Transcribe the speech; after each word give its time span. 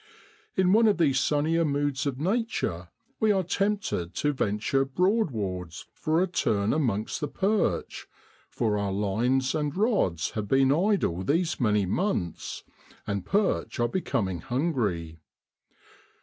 In 0.55 0.73
one 0.73 0.87
of 0.87 0.97
these 0.97 1.19
sunnier 1.19 1.63
moods 1.63 2.07
of 2.07 2.19
Nature 2.19 2.87
we 3.19 3.31
are 3.31 3.43
tempted 3.43 4.15
to 4.15 4.33
venture 4.33 4.83
Broadwards 4.83 5.85
for 5.93 6.23
a 6.23 6.27
turn 6.27 6.73
amongst 6.73 7.21
the 7.21 7.27
perch, 7.27 8.07
for 8.49 8.79
our 8.79 8.91
lines 8.91 9.53
and 9.53 9.77
rods 9.77 10.31
have 10.31 10.47
been 10.47 10.71
idle 10.71 11.21
these 11.21 11.59
many 11.59 11.85
months, 11.85 12.63
and 13.05 13.27
perch 13.27 13.79
are 13.79 13.87
becom 13.89 14.27
ing 14.27 14.39
hungry. 14.41 15.19